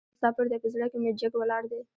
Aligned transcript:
احمد 0.05 0.11
مساپر 0.17 0.45
دی؛ 0.49 0.57
په 0.63 0.67
زړه 0.73 0.85
کې 0.91 0.97
مې 1.01 1.11
جګ 1.21 1.33
ولاړ 1.37 1.63
دی. 1.71 1.81